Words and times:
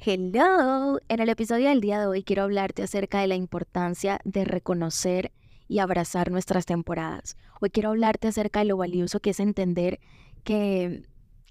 Hello, 0.00 1.00
en 1.08 1.18
el 1.18 1.28
episodio 1.28 1.70
del 1.70 1.80
día 1.80 1.98
de 1.98 2.06
hoy 2.06 2.22
quiero 2.22 2.44
hablarte 2.44 2.84
acerca 2.84 3.20
de 3.20 3.26
la 3.26 3.34
importancia 3.34 4.20
de 4.24 4.44
reconocer 4.44 5.32
y 5.66 5.80
abrazar 5.80 6.30
nuestras 6.30 6.66
temporadas. 6.66 7.36
Hoy 7.60 7.70
quiero 7.70 7.88
hablarte 7.88 8.28
acerca 8.28 8.60
de 8.60 8.66
lo 8.66 8.76
valioso 8.76 9.18
que 9.18 9.30
es 9.30 9.40
entender 9.40 9.98
que 10.44 11.02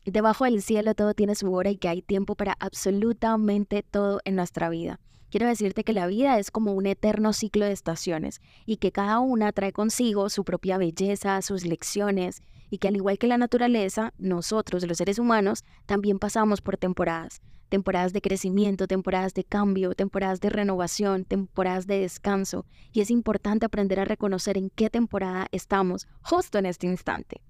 debajo 0.05 0.45
del 0.45 0.61
cielo 0.61 0.95
todo 0.95 1.13
tiene 1.13 1.35
su 1.35 1.51
hora 1.53 1.71
y 1.71 1.75
que 1.75 1.89
hay 1.89 2.01
tiempo 2.01 2.35
para 2.35 2.55
absolutamente 2.61 3.83
todo 3.83 4.21
en 4.23 4.37
nuestra 4.37 4.69
vida. 4.69 5.01
Quiero 5.29 5.45
decirte 5.45 5.83
que 5.83 5.91
la 5.91 6.07
vida 6.07 6.39
es 6.39 6.49
como 6.49 6.71
un 6.71 6.85
eterno 6.85 7.33
ciclo 7.33 7.65
de 7.65 7.73
estaciones 7.73 8.39
y 8.65 8.77
que 8.77 8.93
cada 8.93 9.19
una 9.19 9.51
trae 9.51 9.73
consigo 9.73 10.29
su 10.29 10.45
propia 10.45 10.77
belleza, 10.77 11.41
sus 11.41 11.65
lecciones 11.65 12.41
y 12.69 12.77
que 12.77 12.87
al 12.87 12.95
igual 12.95 13.17
que 13.17 13.27
la 13.27 13.37
naturaleza, 13.37 14.13
nosotros 14.17 14.87
los 14.87 14.99
seres 14.99 15.19
humanos 15.19 15.65
también 15.85 16.17
pasamos 16.17 16.61
por 16.61 16.77
temporadas 16.77 17.41
temporadas 17.69 18.13
de 18.13 18.21
crecimiento, 18.21 18.87
temporadas 18.87 19.33
de 19.33 19.43
cambio, 19.43 19.93
temporadas 19.93 20.39
de 20.39 20.49
renovación, 20.49 21.25
temporadas 21.25 21.87
de 21.87 21.99
descanso. 21.99 22.65
Y 22.91 23.01
es 23.01 23.11
importante 23.11 23.65
aprender 23.65 23.99
a 23.99 24.05
reconocer 24.05 24.57
en 24.57 24.69
qué 24.69 24.89
temporada 24.89 25.47
estamos 25.51 26.07
justo 26.21 26.57
en 26.57 26.65
este 26.65 26.87
instante. 26.87 27.41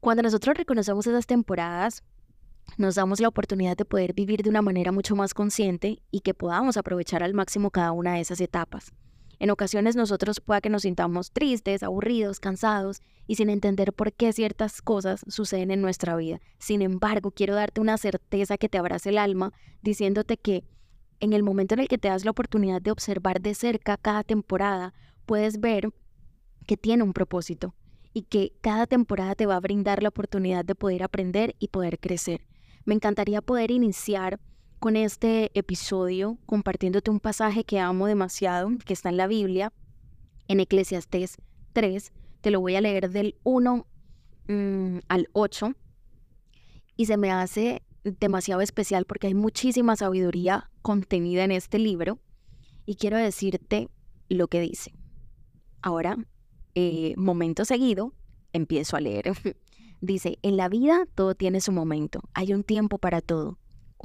Cuando 0.00 0.22
nosotros 0.22 0.56
reconocemos 0.56 1.06
esas 1.06 1.26
temporadas, 1.26 2.02
nos 2.76 2.96
damos 2.96 3.20
la 3.20 3.28
oportunidad 3.28 3.76
de 3.76 3.84
poder 3.84 4.14
vivir 4.14 4.42
de 4.42 4.50
una 4.50 4.62
manera 4.62 4.92
mucho 4.92 5.16
más 5.16 5.34
consciente 5.34 6.00
y 6.10 6.20
que 6.20 6.34
podamos 6.34 6.76
aprovechar 6.76 7.22
al 7.22 7.34
máximo 7.34 7.70
cada 7.70 7.92
una 7.92 8.14
de 8.14 8.20
esas 8.20 8.40
etapas. 8.40 8.92
En 9.38 9.50
ocasiones 9.50 9.96
nosotros 9.96 10.40
pueda 10.40 10.60
que 10.60 10.70
nos 10.70 10.82
sintamos 10.82 11.32
tristes, 11.32 11.82
aburridos, 11.82 12.40
cansados 12.40 13.02
y 13.26 13.36
sin 13.36 13.50
entender 13.50 13.92
por 13.92 14.12
qué 14.12 14.32
ciertas 14.32 14.82
cosas 14.82 15.24
suceden 15.28 15.70
en 15.70 15.82
nuestra 15.82 16.16
vida. 16.16 16.40
Sin 16.58 16.82
embargo, 16.82 17.30
quiero 17.30 17.54
darte 17.54 17.80
una 17.80 17.98
certeza 17.98 18.58
que 18.58 18.68
te 18.68 18.78
abrace 18.78 19.10
el 19.10 19.18
alma 19.18 19.52
diciéndote 19.82 20.36
que 20.36 20.64
en 21.20 21.32
el 21.32 21.42
momento 21.42 21.74
en 21.74 21.80
el 21.80 21.88
que 21.88 21.98
te 21.98 22.08
das 22.08 22.24
la 22.24 22.32
oportunidad 22.32 22.82
de 22.82 22.90
observar 22.90 23.40
de 23.40 23.54
cerca 23.54 23.96
cada 23.96 24.24
temporada, 24.24 24.92
puedes 25.26 25.60
ver 25.60 25.90
que 26.66 26.76
tiene 26.76 27.02
un 27.02 27.12
propósito 27.12 27.74
y 28.12 28.22
que 28.22 28.52
cada 28.60 28.86
temporada 28.86 29.34
te 29.34 29.46
va 29.46 29.56
a 29.56 29.60
brindar 29.60 30.02
la 30.02 30.08
oportunidad 30.10 30.64
de 30.64 30.74
poder 30.74 31.02
aprender 31.02 31.54
y 31.58 31.68
poder 31.68 31.98
crecer. 31.98 32.46
Me 32.84 32.94
encantaría 32.94 33.40
poder 33.42 33.70
iniciar 33.70 34.40
con 34.84 34.96
este 34.96 35.50
episodio 35.58 36.36
compartiéndote 36.44 37.10
un 37.10 37.18
pasaje 37.18 37.64
que 37.64 37.80
amo 37.80 38.06
demasiado, 38.06 38.68
que 38.84 38.92
está 38.92 39.08
en 39.08 39.16
la 39.16 39.26
Biblia, 39.26 39.72
en 40.46 40.60
Eclesiastés 40.60 41.38
3. 41.72 42.12
Te 42.42 42.50
lo 42.50 42.60
voy 42.60 42.76
a 42.76 42.82
leer 42.82 43.08
del 43.08 43.34
1 43.44 43.86
mm, 44.46 44.98
al 45.08 45.30
8. 45.32 45.72
Y 46.98 47.06
se 47.06 47.16
me 47.16 47.30
hace 47.30 47.82
demasiado 48.02 48.60
especial 48.60 49.06
porque 49.06 49.28
hay 49.28 49.32
muchísima 49.32 49.96
sabiduría 49.96 50.70
contenida 50.82 51.44
en 51.44 51.52
este 51.52 51.78
libro. 51.78 52.18
Y 52.84 52.96
quiero 52.96 53.16
decirte 53.16 53.88
lo 54.28 54.48
que 54.48 54.60
dice. 54.60 54.92
Ahora, 55.80 56.18
eh, 56.74 57.14
momento 57.16 57.64
seguido, 57.64 58.12
empiezo 58.52 58.98
a 58.98 59.00
leer. 59.00 59.32
dice, 60.02 60.38
en 60.42 60.58
la 60.58 60.68
vida 60.68 61.06
todo 61.14 61.34
tiene 61.34 61.62
su 61.62 61.72
momento, 61.72 62.20
hay 62.34 62.52
un 62.52 62.64
tiempo 62.64 62.98
para 62.98 63.22
todo 63.22 63.56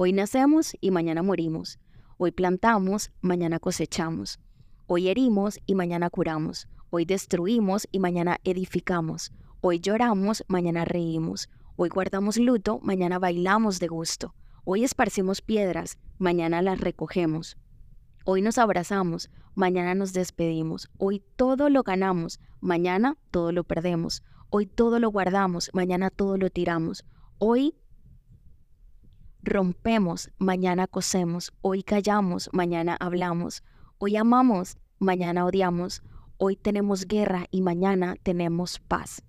Hoy 0.02 0.14
nacemos 0.14 0.74
y 0.80 0.92
mañana 0.92 1.22
morimos. 1.22 1.78
Hoy 2.16 2.30
plantamos, 2.30 3.10
mañana 3.20 3.58
cosechamos. 3.58 4.38
Hoy 4.86 5.10
herimos 5.10 5.60
y 5.66 5.74
mañana 5.74 6.08
curamos. 6.08 6.68
Hoy 6.88 7.04
destruimos 7.04 7.86
y 7.92 7.98
mañana 7.98 8.38
edificamos. 8.44 9.30
Hoy 9.60 9.78
lloramos, 9.78 10.42
mañana 10.48 10.86
reímos. 10.86 11.50
Hoy 11.76 11.90
guardamos 11.90 12.38
luto, 12.38 12.80
mañana 12.82 13.18
bailamos 13.18 13.78
de 13.78 13.88
gusto. 13.88 14.34
Hoy 14.64 14.84
esparcimos 14.84 15.42
piedras, 15.42 15.98
mañana 16.16 16.62
las 16.62 16.80
recogemos. 16.80 17.58
Hoy 18.24 18.40
nos 18.40 18.56
abrazamos, 18.56 19.28
mañana 19.54 19.94
nos 19.94 20.14
despedimos. 20.14 20.88
Hoy 20.96 21.22
todo 21.36 21.68
lo 21.68 21.82
ganamos, 21.82 22.40
mañana 22.62 23.18
todo 23.30 23.52
lo 23.52 23.64
perdemos. 23.64 24.22
Hoy 24.48 24.64
todo 24.64 24.98
lo 24.98 25.10
guardamos, 25.10 25.68
mañana 25.74 26.08
todo 26.08 26.38
lo 26.38 26.48
tiramos. 26.48 27.04
Hoy 27.36 27.74
rompemos, 29.50 30.30
mañana 30.38 30.86
cosemos, 30.86 31.52
hoy 31.60 31.82
callamos, 31.82 32.48
mañana 32.52 32.96
hablamos, 33.00 33.62
hoy 33.98 34.16
amamos, 34.16 34.76
mañana 35.00 35.44
odiamos, 35.44 36.02
hoy 36.38 36.56
tenemos 36.56 37.06
guerra 37.06 37.46
y 37.50 37.60
mañana 37.60 38.14
tenemos 38.22 38.78
paz. 38.78 39.22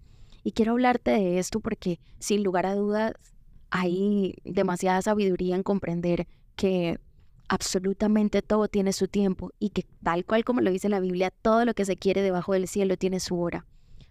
Y 0.43 0.51
quiero 0.51 0.73
hablarte 0.73 1.11
de 1.11 1.39
esto 1.39 1.59
porque 1.59 1.99
sin 2.19 2.43
lugar 2.43 2.67
a 2.67 2.75
dudas 2.75 3.13
hay 3.71 4.35
demasiada 4.45 5.01
sabiduría 5.01 5.55
en 5.55 5.63
comprender 5.63 6.27
que 6.55 6.99
absolutamente 7.49 8.43
todo 8.43 8.67
tiene 8.67 8.93
su 8.93 9.07
tiempo 9.07 9.51
y 9.59 9.69
que 9.71 9.85
tal 10.03 10.23
cual 10.23 10.45
como 10.45 10.61
lo 10.61 10.71
dice 10.71 10.87
la 10.87 10.99
Biblia, 10.99 11.31
todo 11.31 11.65
lo 11.65 11.73
que 11.73 11.85
se 11.85 11.97
quiere 11.97 12.21
debajo 12.21 12.53
del 12.53 12.67
cielo 12.67 12.95
tiene 12.95 13.19
su 13.19 13.39
hora. 13.41 13.65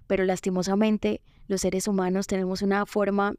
Pero 0.09 0.25
lastimosamente 0.25 1.23
los 1.47 1.61
seres 1.61 1.87
humanos 1.87 2.27
tenemos 2.27 2.63
una 2.63 2.85
forma 2.85 3.35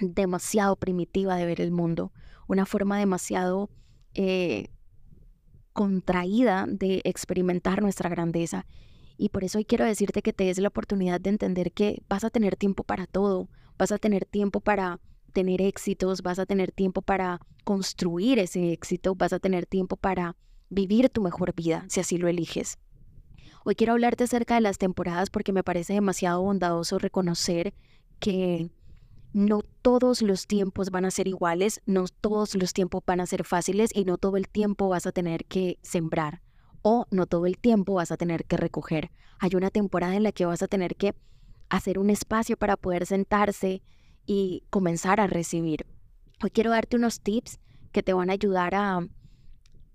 demasiado 0.00 0.76
primitiva 0.76 1.36
de 1.36 1.46
ver 1.46 1.60
el 1.60 1.70
mundo, 1.70 2.12
una 2.48 2.66
forma 2.66 2.98
demasiado 2.98 3.70
eh, 4.14 4.68
contraída 5.72 6.66
de 6.68 7.00
experimentar 7.04 7.82
nuestra 7.82 8.10
grandeza. 8.10 8.66
Y 9.16 9.28
por 9.28 9.44
eso 9.44 9.58
hoy 9.58 9.64
quiero 9.64 9.84
decirte 9.84 10.22
que 10.22 10.32
te 10.32 10.44
des 10.44 10.58
la 10.58 10.68
oportunidad 10.68 11.20
de 11.20 11.30
entender 11.30 11.72
que 11.72 12.02
vas 12.08 12.24
a 12.24 12.30
tener 12.30 12.56
tiempo 12.56 12.84
para 12.84 13.06
todo, 13.06 13.48
vas 13.78 13.92
a 13.92 13.98
tener 13.98 14.24
tiempo 14.24 14.60
para 14.60 15.00
tener 15.32 15.62
éxitos, 15.62 16.22
vas 16.22 16.38
a 16.38 16.46
tener 16.46 16.72
tiempo 16.72 17.02
para 17.02 17.40
construir 17.64 18.38
ese 18.38 18.72
éxito, 18.72 19.14
vas 19.14 19.32
a 19.32 19.38
tener 19.38 19.66
tiempo 19.66 19.96
para 19.96 20.36
vivir 20.70 21.08
tu 21.10 21.22
mejor 21.22 21.54
vida, 21.54 21.84
si 21.88 22.00
así 22.00 22.16
lo 22.16 22.28
eliges. 22.28 22.78
Hoy 23.64 23.74
quiero 23.74 23.92
hablarte 23.92 24.24
acerca 24.24 24.54
de 24.54 24.62
las 24.62 24.78
temporadas 24.78 25.28
porque 25.28 25.52
me 25.52 25.62
parece 25.62 25.92
demasiado 25.92 26.42
bondadoso 26.42 26.98
reconocer 26.98 27.74
que 28.18 28.70
no 29.32 29.62
todos 29.82 30.22
los 30.22 30.46
tiempos 30.46 30.90
van 30.90 31.04
a 31.04 31.10
ser 31.10 31.28
iguales, 31.28 31.80
no 31.86 32.06
todos 32.08 32.54
los 32.54 32.72
tiempos 32.72 33.02
van 33.06 33.20
a 33.20 33.26
ser 33.26 33.44
fáciles 33.44 33.90
y 33.94 34.04
no 34.04 34.18
todo 34.18 34.36
el 34.36 34.48
tiempo 34.48 34.88
vas 34.88 35.06
a 35.06 35.12
tener 35.12 35.44
que 35.44 35.78
sembrar 35.82 36.42
o 36.82 37.06
no 37.10 37.26
todo 37.26 37.46
el 37.46 37.58
tiempo 37.58 37.94
vas 37.94 38.10
a 38.10 38.16
tener 38.16 38.44
que 38.44 38.56
recoger. 38.56 39.10
Hay 39.38 39.50
una 39.54 39.70
temporada 39.70 40.16
en 40.16 40.22
la 40.22 40.32
que 40.32 40.46
vas 40.46 40.62
a 40.62 40.68
tener 40.68 40.96
que 40.96 41.14
hacer 41.68 41.98
un 41.98 42.10
espacio 42.10 42.56
para 42.56 42.76
poder 42.76 43.06
sentarse 43.06 43.82
y 44.26 44.64
comenzar 44.70 45.20
a 45.20 45.26
recibir. 45.26 45.86
Hoy 46.42 46.50
quiero 46.50 46.70
darte 46.70 46.96
unos 46.96 47.20
tips 47.20 47.60
que 47.92 48.02
te 48.02 48.12
van 48.12 48.30
a 48.30 48.34
ayudar 48.34 48.74
a 48.74 49.06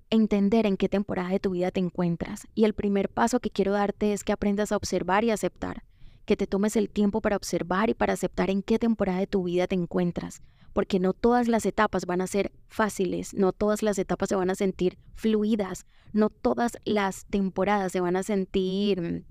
entender 0.09 0.65
en 0.65 0.77
qué 0.77 0.87
temporada 0.87 1.29
de 1.29 1.39
tu 1.39 1.51
vida 1.51 1.71
te 1.71 1.79
encuentras. 1.79 2.47
Y 2.53 2.65
el 2.65 2.73
primer 2.73 3.09
paso 3.09 3.39
que 3.39 3.49
quiero 3.49 3.71
darte 3.71 4.13
es 4.13 4.23
que 4.23 4.31
aprendas 4.31 4.71
a 4.71 4.77
observar 4.77 5.23
y 5.23 5.31
aceptar 5.31 5.83
que 6.25 6.35
te 6.35 6.47
tomes 6.47 6.75
el 6.75 6.89
tiempo 6.89 7.21
para 7.21 7.35
observar 7.35 7.89
y 7.89 7.93
para 7.93 8.13
aceptar 8.13 8.49
en 8.49 8.61
qué 8.61 8.79
temporada 8.79 9.19
de 9.19 9.27
tu 9.27 9.43
vida 9.43 9.67
te 9.67 9.75
encuentras, 9.75 10.41
porque 10.73 10.99
no 10.99 11.13
todas 11.13 11.47
las 11.47 11.65
etapas 11.65 12.05
van 12.05 12.21
a 12.21 12.27
ser 12.27 12.51
fáciles, 12.67 13.33
no 13.33 13.53
todas 13.53 13.83
las 13.83 13.97
etapas 13.97 14.29
se 14.29 14.35
van 14.35 14.49
a 14.49 14.55
sentir 14.55 14.97
fluidas, 15.13 15.85
no 16.13 16.29
todas 16.29 16.77
las 16.83 17.25
temporadas 17.25 17.91
se 17.91 18.01
van 18.01 18.15
a 18.15 18.23
sentir 18.23 19.25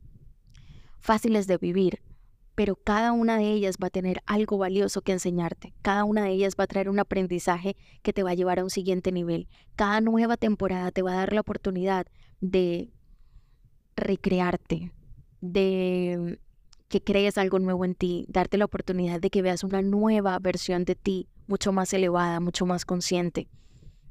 fáciles 1.01 1.47
de 1.47 1.59
vivir, 1.59 2.01
pero 2.55 2.77
cada 2.77 3.13
una 3.13 3.37
de 3.37 3.53
ellas 3.53 3.77
va 3.83 3.89
a 3.89 3.91
tener 3.91 4.23
algo 4.27 4.59
valioso 4.59 5.03
que 5.03 5.13
enseñarte, 5.13 5.75
cada 5.83 6.05
una 6.05 6.23
de 6.23 6.31
ellas 6.31 6.55
va 6.59 6.65
a 6.65 6.69
traer 6.69 6.89
un 6.89 7.01
aprendizaje 7.01 7.77
que 8.03 8.13
te 8.13 8.23
va 8.23 8.31
a 8.31 8.35
llevar 8.35 8.61
a 8.61 8.65
un 8.65 8.71
siguiente 8.71 9.13
nivel, 9.13 9.49
cada 9.77 10.01
nueva 10.01 10.37
temporada 10.37 10.93
te 10.93 11.03
va 11.03 11.13
a 11.13 11.17
dar 11.17 11.33
la 11.33 11.41
oportunidad 11.41 12.07
de 12.41 12.91
recrearte, 13.97 14.93
de 15.41 16.39
que 16.95 17.03
crees 17.03 17.39
algo 17.39 17.59
nuevo 17.59 17.85
en 17.85 17.97
ti, 17.97 18.25
darte 18.29 18.57
la 18.57 18.67
oportunidad 18.67 19.21
de 19.21 19.29
que 19.29 19.43
veas 19.43 19.65
una 19.65 19.83
nueva 19.83 20.39
versión 20.39 20.85
de 20.85 20.95
ti, 20.95 21.27
mucho 21.49 21.73
más 21.73 21.93
elevada, 21.93 22.39
mucho 22.39 22.67
más 22.67 22.85
consciente, 22.85 23.49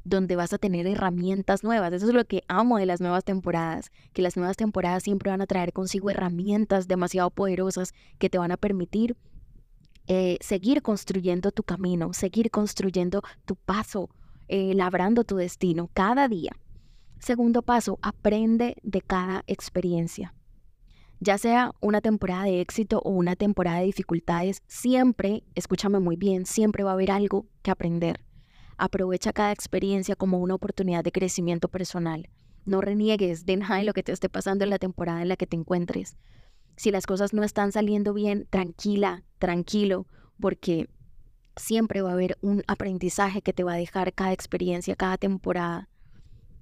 donde 0.03 0.35
vas 0.35 0.51
a 0.51 0.57
tener 0.57 0.85
herramientas 0.85 1.63
nuevas. 1.63 1.93
Eso 1.93 2.09
es 2.09 2.13
lo 2.13 2.25
que 2.25 2.43
amo 2.49 2.77
de 2.77 2.85
las 2.85 2.99
nuevas 2.99 3.23
temporadas, 3.23 3.89
que 4.11 4.21
las 4.21 4.35
nuevas 4.35 4.57
temporadas 4.57 5.03
siempre 5.03 5.31
van 5.31 5.39
a 5.39 5.47
traer 5.47 5.71
consigo 5.71 6.09
herramientas 6.09 6.89
demasiado 6.89 7.29
poderosas 7.29 7.93
que 8.19 8.29
te 8.29 8.37
van 8.37 8.51
a 8.51 8.57
permitir 8.57 9.15
eh, 10.07 10.37
seguir 10.41 10.81
construyendo 10.81 11.53
tu 11.53 11.63
camino, 11.63 12.11
seguir 12.11 12.51
construyendo 12.51 13.21
tu 13.45 13.55
paso, 13.55 14.09
eh, 14.49 14.73
labrando 14.73 15.23
tu 15.23 15.37
destino 15.37 15.89
cada 15.93 16.27
día. 16.27 16.51
Segundo 17.19 17.61
paso, 17.61 17.97
aprende 18.01 18.75
de 18.83 18.99
cada 18.99 19.45
experiencia. 19.47 20.33
Ya 21.25 21.37
sea 21.37 21.71
una 21.79 22.01
temporada 22.01 22.43
de 22.43 22.59
éxito 22.59 22.99
o 22.99 23.09
una 23.11 23.37
temporada 23.37 23.79
de 23.79 23.85
dificultades, 23.85 24.61
siempre, 24.67 25.45
escúchame 25.55 26.01
muy 26.01 26.17
bien, 26.17 26.45
siempre 26.45 26.83
va 26.83 26.89
a 26.89 26.93
haber 26.95 27.11
algo 27.11 27.45
que 27.61 27.71
aprender. 27.71 28.25
Aprovecha 28.77 29.31
cada 29.31 29.53
experiencia 29.53 30.17
como 30.17 30.39
una 30.39 30.55
oportunidad 30.55 31.01
de 31.01 31.13
crecimiento 31.13 31.69
personal. 31.69 32.27
No 32.65 32.81
reniegues 32.81 33.45
de 33.45 33.55
nada 33.55 33.77
de 33.77 33.85
lo 33.85 33.93
que 33.93 34.03
te 34.03 34.11
esté 34.11 34.27
pasando 34.27 34.65
en 34.65 34.69
la 34.69 34.79
temporada 34.79 35.21
en 35.21 35.29
la 35.29 35.37
que 35.37 35.47
te 35.47 35.55
encuentres. 35.55 36.17
Si 36.75 36.91
las 36.91 37.05
cosas 37.05 37.33
no 37.33 37.43
están 37.43 37.71
saliendo 37.71 38.13
bien, 38.13 38.45
tranquila, 38.49 39.23
tranquilo, 39.39 40.07
porque 40.41 40.89
siempre 41.55 42.01
va 42.01 42.09
a 42.09 42.13
haber 42.13 42.37
un 42.41 42.63
aprendizaje 42.67 43.41
que 43.41 43.53
te 43.53 43.63
va 43.63 43.75
a 43.75 43.77
dejar 43.77 44.11
cada 44.11 44.33
experiencia, 44.33 44.97
cada 44.97 45.17
temporada. 45.17 45.87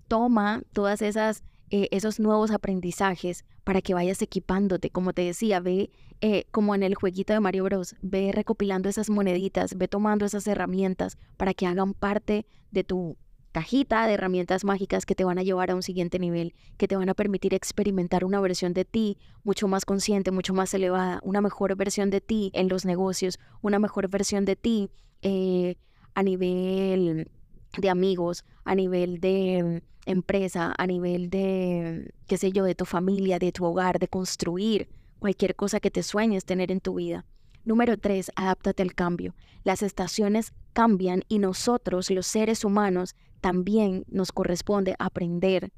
Toma 0.08 0.62
todas 0.72 1.02
esas 1.02 1.42
eh, 1.72 1.88
esos 1.92 2.20
nuevos 2.20 2.52
aprendizajes 2.52 3.46
para 3.64 3.82
que 3.82 3.94
vayas 3.94 4.22
equipándote. 4.22 4.90
Como 4.90 5.14
te 5.14 5.22
decía, 5.22 5.62
ve 5.62 5.90
eh, 6.20 6.44
como 6.52 6.76
en 6.76 6.84
el 6.84 6.96
jueguito 6.96 7.32
de 7.32 7.40
Mario 7.40 7.64
Bros, 7.64 7.96
ve 8.02 8.32
recopilando 8.34 8.90
esas 8.90 9.10
moneditas, 9.10 9.78
ve 9.78 9.88
tomando 9.88 10.26
esas 10.26 10.46
herramientas 10.48 11.18
para 11.38 11.54
que 11.54 11.66
hagan 11.66 11.94
parte 11.94 12.46
de 12.72 12.84
tu 12.84 13.16
cajita 13.54 14.06
de 14.06 14.14
herramientas 14.14 14.66
mágicas 14.66 15.06
que 15.06 15.16
te 15.16 15.24
van 15.24 15.40
a 15.40 15.44
llevar 15.44 15.72
a 15.72 15.76
un 15.76 15.82
siguiente 15.82 16.20
nivel, 16.20 16.54
que 16.78 16.90
te 16.90 16.98
van 16.98 17.08
a 17.08 17.14
permitir 17.14 17.54
experimentar 17.54 18.26
una 18.26 18.42
versión 18.42 18.74
de 18.74 18.84
ti 18.84 19.18
mucho 19.44 19.70
más 19.70 19.86
consciente, 19.86 20.32
mucho 20.32 20.54
más 20.54 20.74
elevada, 20.74 21.22
una 21.24 21.40
mejor 21.40 21.76
versión 21.78 22.10
de 22.10 22.20
ti 22.20 22.52
en 22.54 22.68
los 22.68 22.84
negocios, 22.84 23.40
una 23.62 23.80
mejor 23.80 24.10
versión 24.10 24.44
de 24.44 24.58
ti 24.58 24.90
eh, 25.22 25.76
a 26.16 26.24
nivel 26.24 27.32
de 27.78 27.90
amigos, 27.90 28.44
a 28.64 28.76
nivel 28.76 29.20
de 29.20 29.84
empresa, 30.06 30.74
a 30.78 30.88
nivel 30.88 31.30
de, 31.30 32.14
qué 32.28 32.38
sé 32.38 32.52
yo, 32.52 32.64
de 32.64 32.76
tu 32.76 32.86
familia, 32.86 33.40
de 33.40 33.52
tu 33.52 33.66
hogar, 33.66 34.00
de 34.00 34.08
construir 34.08 34.90
cualquier 35.20 35.56
cosa 35.56 35.80
que 35.80 35.92
te 35.92 36.04
sueñes 36.04 36.46
tener 36.46 36.72
en 36.72 36.82
tu 36.82 36.96
vida. 36.96 37.26
Número 37.64 37.98
tres, 37.98 38.32
adáptate 38.36 38.82
al 38.82 38.96
cambio. 38.96 39.36
Las 39.64 39.84
estaciones 39.84 40.54
cambian 40.74 41.24
y 41.28 41.38
nosotros, 41.38 42.10
los 42.10 42.26
seres 42.26 42.66
humanos, 42.66 43.16
también 43.40 44.04
nos 44.08 44.32
corresponde 44.32 44.96
aprender 44.98 45.72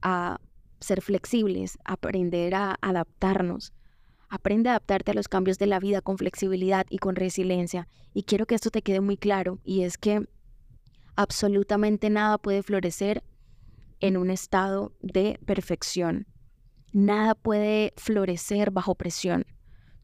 a 0.00 0.40
ser 0.80 1.02
flexibles, 1.02 1.78
aprender 1.84 2.54
a 2.54 2.76
adaptarnos. 2.80 3.72
Aprende 4.28 4.68
a 4.68 4.72
adaptarte 4.72 5.10
a 5.10 5.14
los 5.14 5.26
cambios 5.26 5.58
de 5.58 5.66
la 5.66 5.80
vida 5.80 6.02
con 6.02 6.18
flexibilidad 6.18 6.86
y 6.90 6.98
con 6.98 7.16
resiliencia. 7.16 7.88
Y 8.14 8.22
quiero 8.22 8.46
que 8.46 8.54
esto 8.54 8.70
te 8.70 8.82
quede 8.82 9.00
muy 9.00 9.16
claro, 9.16 9.58
y 9.64 9.82
es 9.82 9.98
que 9.98 10.28
absolutamente 11.18 12.10
nada 12.10 12.38
puede 12.38 12.62
florecer 12.62 13.24
en 13.98 14.16
un 14.16 14.30
estado 14.30 14.92
de 15.02 15.40
perfección. 15.44 16.28
Nada 16.92 17.34
puede 17.34 17.92
florecer 17.96 18.70
bajo 18.70 18.94
presión. 18.94 19.44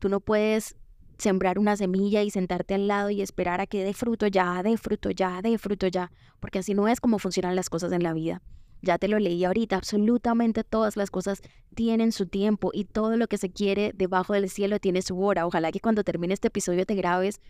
Tú 0.01 0.09
no 0.09 0.19
puedes 0.19 0.77
sembrar 1.17 1.61
una 1.61 1.77
semilla 1.77 2.25
y 2.25 2.31
sentarte 2.31 2.75
al 2.75 2.89
lado 2.89 3.11
y 3.11 3.23
esperar 3.23 3.61
a 3.61 3.69
que 3.69 3.85
dé 3.85 3.95
fruto 3.95 4.27
ya, 4.27 4.61
dé 4.65 4.77
fruto 4.77 5.13
ya, 5.13 5.41
dé 5.41 5.57
fruto 5.57 5.87
ya, 5.87 6.11
porque 6.41 6.59
así 6.59 6.75
no 6.75 6.89
es 6.89 6.99
como 6.99 7.21
funcionan 7.21 7.55
las 7.55 7.71
cosas 7.71 7.93
en 7.93 8.03
la 8.03 8.13
vida. 8.13 8.43
Ya 8.83 8.99
te 8.99 9.07
lo 9.07 9.21
leí 9.21 9.45
ahorita, 9.45 9.77
absolutamente 9.77 10.65
todas 10.65 10.97
las 10.97 11.13
cosas 11.13 11.43
tienen 11.77 12.11
su 12.11 12.27
tiempo 12.27 12.73
y 12.75 12.87
todo 12.87 13.17
lo 13.17 13.29
que 13.29 13.39
se 13.39 13.51
quiere 13.51 13.93
debajo 13.95 14.33
del 14.33 14.51
cielo 14.51 14.81
tiene 14.81 15.01
su 15.01 15.23
hora. 15.23 15.47
Ojalá 15.47 15.71
que 15.71 15.79
cuando 15.79 16.03
termine 16.03 16.35
este 16.35 16.49
episodio 16.49 16.85
te 16.85 16.97
grabes 16.97 17.41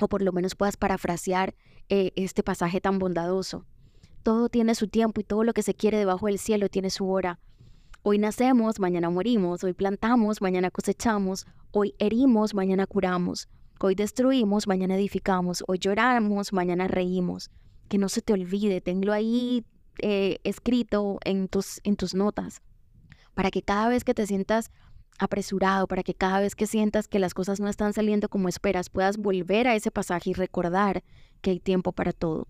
o 0.00 0.08
por 0.08 0.22
lo 0.22 0.32
menos 0.32 0.54
puedas 0.54 0.76
parafrasear 0.76 1.54
eh, 1.88 2.12
este 2.16 2.42
pasaje 2.42 2.80
tan 2.80 2.98
bondadoso. 2.98 3.64
Todo 4.22 4.48
tiene 4.48 4.74
su 4.74 4.88
tiempo 4.88 5.20
y 5.20 5.24
todo 5.24 5.44
lo 5.44 5.52
que 5.52 5.62
se 5.62 5.74
quiere 5.74 5.98
debajo 5.98 6.26
del 6.26 6.38
cielo 6.38 6.68
tiene 6.68 6.90
su 6.90 7.08
hora. 7.10 7.38
Hoy 8.02 8.18
nacemos, 8.18 8.80
mañana 8.80 9.10
morimos, 9.10 9.64
hoy 9.64 9.72
plantamos, 9.72 10.42
mañana 10.42 10.70
cosechamos, 10.70 11.46
hoy 11.72 11.94
herimos, 11.98 12.54
mañana 12.54 12.86
curamos, 12.86 13.48
hoy 13.80 13.94
destruimos, 13.94 14.66
mañana 14.66 14.94
edificamos, 14.94 15.64
hoy 15.66 15.78
lloramos, 15.78 16.52
mañana 16.52 16.88
reímos. 16.88 17.50
Que 17.88 17.98
no 17.98 18.08
se 18.08 18.22
te 18.22 18.32
olvide, 18.32 18.80
tenlo 18.80 19.12
ahí 19.12 19.64
eh, 20.00 20.38
escrito 20.44 21.18
en 21.24 21.48
tus, 21.48 21.80
en 21.84 21.96
tus 21.96 22.14
notas, 22.14 22.62
para 23.34 23.50
que 23.50 23.62
cada 23.62 23.88
vez 23.88 24.04
que 24.04 24.14
te 24.14 24.26
sientas 24.26 24.70
apresurado, 25.18 25.86
para 25.86 26.02
que 26.02 26.14
cada 26.14 26.40
vez 26.40 26.54
que 26.54 26.66
sientas 26.66 27.08
que 27.08 27.18
las 27.18 27.34
cosas 27.34 27.60
no 27.60 27.68
están 27.68 27.92
saliendo 27.92 28.28
como 28.28 28.48
esperas, 28.48 28.90
puedas 28.90 29.16
volver 29.16 29.68
a 29.68 29.74
ese 29.74 29.90
pasaje 29.90 30.30
y 30.30 30.34
recordar 30.34 31.04
que 31.44 31.50
hay 31.50 31.60
tiempo 31.60 31.92
para 31.92 32.12
todo. 32.12 32.48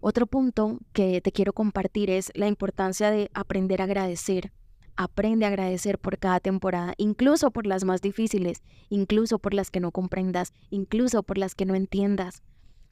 Otro 0.00 0.26
punto 0.26 0.80
que 0.92 1.20
te 1.20 1.30
quiero 1.30 1.52
compartir 1.52 2.10
es 2.10 2.32
la 2.34 2.48
importancia 2.48 3.10
de 3.10 3.30
aprender 3.34 3.80
a 3.80 3.84
agradecer. 3.84 4.52
Aprende 4.96 5.44
a 5.44 5.48
agradecer 5.48 5.98
por 5.98 6.18
cada 6.18 6.40
temporada, 6.40 6.94
incluso 6.98 7.52
por 7.52 7.66
las 7.66 7.84
más 7.84 8.02
difíciles, 8.02 8.62
incluso 8.88 9.38
por 9.38 9.54
las 9.54 9.70
que 9.70 9.78
no 9.78 9.92
comprendas, 9.92 10.52
incluso 10.70 11.22
por 11.22 11.38
las 11.38 11.54
que 11.54 11.66
no 11.66 11.76
entiendas. 11.76 12.42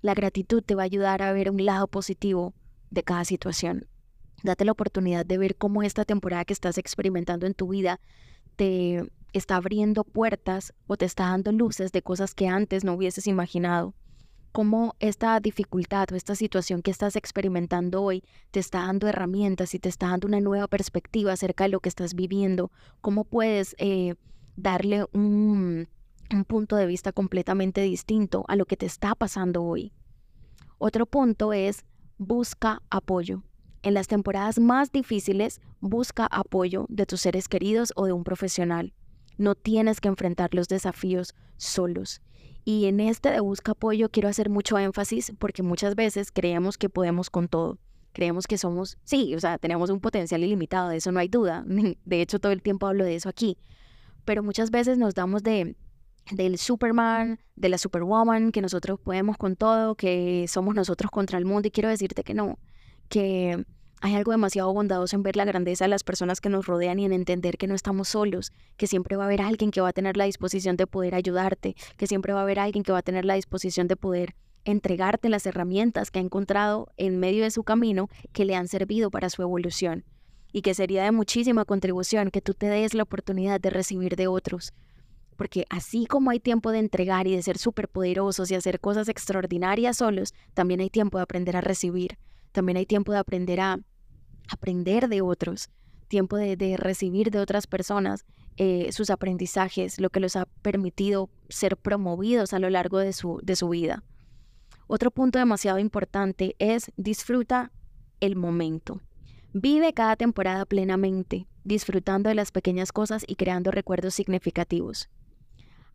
La 0.03 0.15
gratitud 0.15 0.62
te 0.62 0.76
va 0.76 0.82
a 0.82 0.85
ayudar 0.85 1.21
a 1.21 1.32
ver 1.32 1.50
un 1.50 1.64
lado 1.64 1.88
positivo 1.88 2.55
de 2.91 3.03
cada 3.03 3.25
situación. 3.25 3.88
Date 4.44 4.64
la 4.64 4.73
oportunidad 4.73 5.26
de 5.26 5.38
ver 5.38 5.56
cómo 5.56 5.82
esta 5.82 6.05
temporada 6.05 6.44
que 6.44 6.53
estás 6.53 6.79
experimentando 6.79 7.47
en 7.47 7.55
tu 7.55 7.69
vida 7.69 8.00
te 8.55 9.03
está 9.32 9.56
abriendo 9.56 10.05
puertas 10.05 10.73
o 10.87 10.97
te 10.97 11.06
está 11.06 11.25
dando 11.25 11.50
luces 11.50 11.91
de 11.91 12.03
cosas 12.03 12.35
que 12.35 12.47
antes 12.47 12.85
no 12.85 12.94
hubieses 12.94 13.26
imaginado 13.26 13.94
cómo 14.59 14.97
esta 14.99 15.39
dificultad 15.39 16.09
o 16.11 16.17
esta 16.17 16.35
situación 16.35 16.83
que 16.83 16.91
estás 16.91 17.15
experimentando 17.15 18.03
hoy 18.03 18.25
te 18.51 18.59
está 18.59 18.81
dando 18.81 19.07
herramientas 19.07 19.73
y 19.73 19.79
te 19.79 19.89
está 19.89 20.09
dando 20.09 20.27
una 20.27 20.41
nueva 20.41 20.67
perspectiva 20.67 21.33
acerca 21.33 21.63
de 21.63 21.71
lo 21.71 21.79
que 21.79 21.89
estás 21.89 22.15
viviendo, 22.15 22.73
cómo 23.01 23.23
puedes 23.23 23.77
eh, 23.79 24.17
darle 24.57 25.05
un, 25.13 25.87
un 26.35 26.45
punto 26.45 26.75
de 26.75 26.87
vista 26.87 27.13
completamente 27.13 27.83
distinto 27.83 28.45
a 28.49 28.57
lo 28.57 28.67
que 28.67 28.77
te 28.77 28.87
está 28.87 29.15
pasando 29.15 29.63
hoy. 29.63 29.93
Otro 30.79 31.07
punto 31.07 31.53
es 31.53 31.85
busca 32.17 32.83
apoyo. 32.91 33.45
En 33.83 33.95
las 33.95 34.09
temporadas 34.09 34.59
más 34.59 34.91
difíciles, 34.91 35.61
busca 35.79 36.27
apoyo 36.27 36.87
de 36.89 37.07
tus 37.07 37.21
seres 37.21 37.47
queridos 37.47 37.93
o 37.95 38.07
de 38.07 38.13
un 38.13 38.25
profesional. 38.25 38.93
No 39.37 39.55
tienes 39.55 40.01
que 40.01 40.09
enfrentar 40.09 40.53
los 40.53 40.67
desafíos 40.67 41.37
solos. 41.59 42.23
Y 42.65 42.87
en 42.87 43.01
este 43.01 43.31
de 43.31 43.41
busca 43.41 43.73
apoyo 43.73 44.11
quiero 44.11 44.29
hacer 44.29 44.51
mucho 44.51 44.79
énfasis 44.79 45.33
porque 45.39 45.63
muchas 45.63 45.95
veces 45.95 46.31
creemos 46.33 46.77
que 46.79 46.89
podemos 46.89 47.31
con 47.31 47.49
todo. 47.49 47.79
Creemos 48.12 48.47
que 48.47 48.59
somos, 48.59 48.99
sí, 49.05 49.35
o 49.35 49.41
sea, 49.41 49.59
tenemos 49.59 49.91
un 49.91 50.00
potencial 50.00 50.43
ilimitado, 50.43 50.88
de 50.88 50.97
eso 50.97 51.12
no 51.12 51.21
hay 51.21 51.29
duda. 51.29 51.65
De 52.05 52.21
hecho, 52.21 52.38
todo 52.38 52.53
el 52.53 52.62
tiempo 52.62 52.87
hablo 52.87 53.05
de 53.05 53.15
eso 53.15 53.29
aquí. 53.29 53.59
Pero 54.25 54.43
muchas 54.43 54.71
veces 54.71 54.99
nos 54.99 55.15
damos 55.15 55.43
de 55.43 55.77
del 56.31 56.59
Superman, 56.59 57.38
de 57.57 57.69
la 57.69 57.79
Superwoman, 57.79 58.53
que 58.53 58.61
nosotros 58.61 59.00
podemos 59.00 59.37
con 59.37 59.57
todo, 59.57 59.95
que 59.95 60.47
somos 60.49 60.75
nosotros 60.75 61.11
contra 61.11 61.38
el 61.38 61.45
mundo 61.45 61.69
y 61.69 61.71
quiero 61.71 61.88
decirte 61.88 62.23
que 62.23 62.35
no, 62.35 62.59
que 63.09 63.65
hay 64.00 64.14
algo 64.14 64.33
demasiado 64.33 64.73
bondadoso 64.73 65.17
en 65.17 65.23
ver 65.23 65.37
la 65.37 65.45
grandeza 65.45 65.85
de 65.85 65.88
las 65.88 66.05
personas 66.05 66.40
que 66.40 66.49
nos 66.49 66.67
rodean 66.67 66.99
y 66.99 67.05
en 67.05 67.12
entender 67.12 67.59
que 67.59 67.67
no 67.67 67.75
estamos 67.75 68.09
solos, 68.09 68.52
que 68.76 68.87
siempre 68.87 69.17
va 69.17 69.25
a 69.25 69.26
haber 69.26 69.40
alguien 69.40 69.71
que 69.71 69.81
va 69.81 69.88
a 69.88 69.93
tener 69.93 70.17
la 70.17 70.25
disposición 70.25 70.76
de 70.76 70.87
poder 70.87 71.14
ayudarte, 71.14 71.75
que 71.97 72.07
siempre 72.07 72.33
va 72.33 72.40
a 72.40 72.43
haber 72.43 72.61
alguien 72.61 72.85
que 72.85 72.93
va 72.93 72.99
a 72.99 73.02
tener 73.02 73.25
la 73.25 73.35
disposición 73.35 73.88
de 73.88 73.97
poder 73.97 74.35
entregarte 74.64 75.28
las 75.28 75.47
herramientas 75.47 76.11
que 76.11 76.19
ha 76.19 76.23
encontrado 76.23 76.88
en 76.97 77.19
medio 77.19 77.43
de 77.43 77.50
su 77.50 77.64
camino 77.64 78.09
que 78.33 78.45
le 78.45 78.55
han 78.55 78.69
servido 78.69 79.11
para 79.11 79.31
su 79.31 79.43
evolución 79.43 80.05
y 80.52 80.62
que 80.62 80.75
sería 80.75 81.05
de 81.05 81.12
muchísima 81.12 81.64
contribución 81.64 82.31
que 82.31 82.40
tú 82.40 82.55
te 82.55 82.67
des 82.67 82.95
la 82.95 83.02
oportunidad 83.02 83.61
de 83.61 83.71
recibir 83.71 84.17
de 84.17 84.28
otros. 84.28 84.73
Porque 85.37 85.64
así 85.71 86.07
como 86.07 86.31
hay 86.31 86.40
tiempo 86.40 86.73
de 86.73 86.81
entregar 86.81 87.26
y 87.26 87.37
de 87.37 87.43
ser 87.43 87.59
superpoderosos 87.59 88.50
y 88.50 88.55
hacer 88.55 88.81
cosas 88.81 89.09
extraordinarias 89.09 89.99
solos, 89.99 90.35
también 90.55 90.81
hay 90.81 90.90
tiempo 90.90 91.19
de 91.19 91.23
aprender 91.23 91.57
a 91.57 91.61
recibir 91.61 92.19
también 92.52 92.76
hay 92.76 92.87
tiempo 92.87 93.12
de 93.12 93.19
aprender 93.19 93.61
a 93.61 93.78
aprender 94.49 95.09
de 95.09 95.23
otros, 95.23 95.71
tiempo 96.09 96.37
de, 96.37 96.76
recibir 96.76 97.31
de 97.31 97.38
otras 97.38 97.67
personas 97.67 98.25
eh, 98.57 98.90
sus 98.93 99.11
aprendizajes, 99.11 100.00
lo 100.00 100.11
que 100.11 100.21
los 100.21 100.35
ha 100.37 100.47
permitido 100.62 101.31
ser 101.49 101.76
promovidos 101.76 102.52
a 102.52 102.59
lo 102.59 102.71
largo 102.71 102.99
de 102.99 103.12
su, 103.12 103.40
de 103.43 103.57
su 103.57 103.69
vida. 103.69 104.02
Otro 104.87 105.11
punto 105.11 105.38
demasiado 105.38 105.78
importante 105.78 106.57
es 106.59 106.90
disfruta 106.97 107.71
el 108.21 108.37
momento. 108.37 109.00
Vive 109.52 109.93
cada 109.93 110.17
temporada 110.17 110.64
plenamente, 110.64 111.47
disfrutando 111.64 112.28
de 112.28 112.35
las 112.35 112.50
pequeñas 112.52 112.90
cosas 112.90 113.25
y 113.26 113.37
creando 113.37 113.71
recuerdos 113.71 114.14
significativos. 114.14 115.09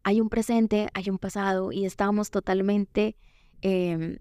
Hay 0.03 0.21
un 0.21 0.29
presente, 0.29 0.89
hay 0.93 1.09
un 1.09 1.17
pasado 1.17 1.71
y 1.71 1.85
estamos 1.85 2.29
totalmente 2.29 3.15
em, 3.61 4.17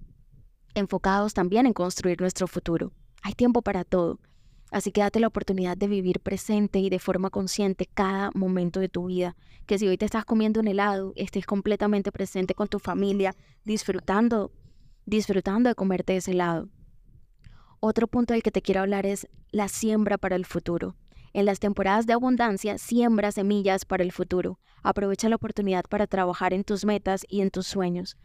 enfocados 0.74 1.34
también 1.34 1.66
en 1.66 1.72
construir 1.72 2.20
nuestro 2.20 2.46
futuro. 2.46 2.92
Hay 3.22 3.34
tiempo 3.34 3.62
para 3.62 3.84
todo. 3.84 4.18
Así 4.72 4.90
que 4.90 5.02
date 5.02 5.20
la 5.20 5.26
oportunidad 5.26 5.76
de 5.76 5.86
vivir 5.86 6.20
presente 6.20 6.78
y 6.78 6.88
de 6.90 6.98
forma 6.98 7.30
consciente 7.30 7.86
cada 7.86 8.30
momento 8.34 8.80
de 8.80 8.88
tu 8.88 9.06
vida. 9.06 9.36
Que 9.66 9.78
si 9.78 9.86
hoy 9.86 9.98
te 9.98 10.06
estás 10.06 10.24
comiendo 10.24 10.60
un 10.60 10.68
helado, 10.68 11.12
estés 11.14 11.46
completamente 11.46 12.10
presente 12.10 12.54
con 12.54 12.68
tu 12.68 12.78
familia, 12.78 13.34
disfrutando, 13.64 14.50
disfrutando 15.04 15.68
de 15.68 15.74
comerte 15.74 16.16
ese 16.16 16.32
helado. 16.32 16.68
Otro 17.80 18.06
punto 18.08 18.32
del 18.32 18.42
que 18.42 18.50
te 18.50 18.62
quiero 18.62 18.80
hablar 18.80 19.06
es 19.06 19.28
la 19.50 19.68
siembra 19.68 20.16
para 20.16 20.36
el 20.36 20.46
futuro. 20.46 20.96
En 21.34 21.44
las 21.46 21.60
temporadas 21.60 22.06
de 22.06 22.14
abundancia, 22.14 22.78
siembra 22.78 23.30
semillas 23.30 23.84
para 23.84 24.02
el 24.02 24.12
futuro. 24.12 24.58
Aprovecha 24.82 25.28
la 25.28 25.36
oportunidad 25.36 25.84
para 25.88 26.06
trabajar 26.06 26.54
en 26.54 26.64
tus 26.64 26.84
metas 26.84 27.24
y 27.28 27.40
en 27.40 27.50
tus 27.50 27.66
sueños. 27.66 28.16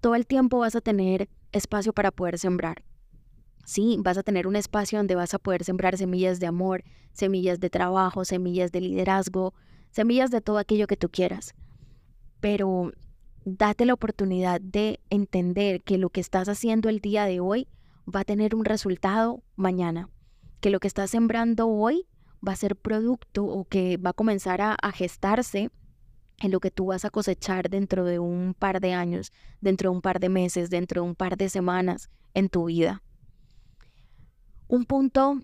Todo 0.00 0.14
el 0.14 0.26
tiempo 0.26 0.58
vas 0.58 0.76
a 0.76 0.80
tener 0.80 1.28
espacio 1.52 1.92
para 1.92 2.10
poder 2.10 2.38
sembrar. 2.38 2.82
Sí, 3.64 3.96
vas 4.00 4.18
a 4.18 4.22
tener 4.22 4.46
un 4.46 4.56
espacio 4.56 4.98
donde 4.98 5.14
vas 5.14 5.34
a 5.34 5.38
poder 5.38 5.64
sembrar 5.64 5.96
semillas 5.96 6.40
de 6.40 6.46
amor, 6.46 6.84
semillas 7.12 7.60
de 7.60 7.70
trabajo, 7.70 8.24
semillas 8.24 8.72
de 8.72 8.80
liderazgo, 8.80 9.54
semillas 9.90 10.30
de 10.30 10.40
todo 10.40 10.58
aquello 10.58 10.86
que 10.86 10.96
tú 10.96 11.08
quieras. 11.08 11.54
Pero 12.40 12.92
date 13.44 13.84
la 13.84 13.94
oportunidad 13.94 14.60
de 14.60 15.00
entender 15.10 15.82
que 15.82 15.98
lo 15.98 16.10
que 16.10 16.20
estás 16.20 16.48
haciendo 16.48 16.88
el 16.88 17.00
día 17.00 17.24
de 17.26 17.40
hoy 17.40 17.68
va 18.12 18.20
a 18.20 18.24
tener 18.24 18.54
un 18.54 18.64
resultado 18.64 19.42
mañana, 19.56 20.08
que 20.60 20.70
lo 20.70 20.80
que 20.80 20.88
estás 20.88 21.10
sembrando 21.10 21.68
hoy 21.68 22.06
va 22.46 22.52
a 22.52 22.56
ser 22.56 22.76
producto 22.76 23.44
o 23.44 23.64
que 23.64 23.96
va 23.96 24.10
a 24.10 24.14
comenzar 24.14 24.60
a, 24.60 24.76
gestarse 24.92 25.70
en 26.38 26.50
lo 26.50 26.60
que 26.60 26.70
tú 26.70 26.86
vas 26.86 27.04
a 27.04 27.10
cosechar 27.10 27.70
dentro 27.70 28.04
de 28.04 28.18
un 28.18 28.54
par 28.58 28.80
de 28.80 28.92
años, 28.92 29.32
dentro 29.60 29.90
de 29.90 29.96
un 29.96 30.02
par 30.02 30.20
de 30.20 30.28
meses, 30.28 30.68
dentro 30.68 31.02
de 31.02 31.08
un 31.08 31.14
par 31.14 31.36
de 31.36 31.48
semanas 31.48 32.10
en 32.34 32.48
tu 32.48 32.66
vida. 32.66 33.02
Un 34.68 34.84
punto 34.84 35.40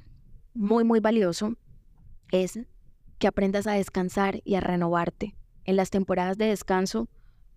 muy, 0.54 0.84
muy 0.84 1.00
valioso 1.00 1.54
es 2.32 2.58
que 3.18 3.26
aprendas 3.26 3.66
a 3.66 3.72
descansar 3.72 4.40
y 4.44 4.54
a 4.54 4.60
renovarte. 4.60 5.34
En 5.64 5.76
las 5.76 5.90
temporadas 5.90 6.38
de 6.38 6.46
descanso, 6.46 7.08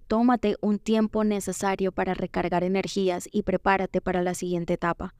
tómate 0.07 0.57
un 0.61 0.77
tiempo 0.77 1.23
necesario 1.23 1.91
para 1.91 2.13
recargar 2.13 2.63
energías 2.63 3.29
y 3.31 3.43
prepárate 3.43 4.01
para 4.01 4.21
la 4.21 4.33
siguiente 4.33 4.73
etapa. 4.73 5.15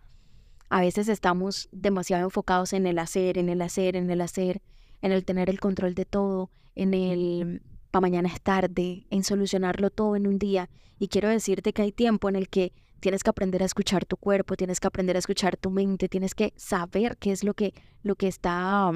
A 0.69 0.81
veces 0.81 1.07
estamos 1.07 1.69
demasiado 1.71 2.25
enfocados 2.25 2.73
en 2.73 2.87
el 2.87 2.99
hacer, 2.99 3.37
en 3.37 3.49
el 3.49 3.61
hacer, 3.61 3.95
en 3.95 4.09
el 4.09 4.21
hacer, 4.21 4.61
en 5.01 5.11
el 5.11 5.23
tener 5.23 5.49
el 5.49 5.59
control 5.59 5.95
de 5.95 6.05
todo, 6.05 6.49
en 6.75 6.93
el 6.93 7.61
para 7.91 8.01
mañana 8.01 8.27
es 8.27 8.41
tarde, 8.41 9.05
en 9.11 9.23
solucionarlo 9.23 9.91
todo 9.91 10.15
en 10.15 10.25
un 10.25 10.39
día. 10.39 10.67
Y 10.97 11.09
quiero 11.09 11.29
decirte 11.29 11.73
que 11.73 11.83
hay 11.83 11.91
tiempo 11.91 12.27
en 12.27 12.35
el 12.35 12.49
que 12.49 12.73
tienes 13.03 13.21
que 13.21 13.31
aprender 13.31 13.61
a 13.61 13.65
escuchar 13.65 14.05
tu 14.05 14.15
cuerpo, 14.15 14.55
tienes 14.55 14.79
que 14.79 14.87
aprender 14.87 15.17
a 15.17 15.19
escuchar 15.19 15.57
tu 15.57 15.69
mente, 15.69 16.07
tienes 16.07 16.33
que 16.33 16.53
saber 16.55 17.17
qué 17.17 17.33
es 17.33 17.43
lo 17.43 17.53
que, 17.53 17.73
lo 18.01 18.15
que 18.15 18.29
está 18.29 18.91